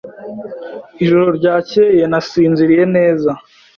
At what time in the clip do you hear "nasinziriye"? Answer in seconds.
2.11-2.83